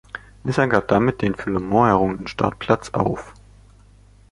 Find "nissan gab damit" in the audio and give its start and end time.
0.43-1.21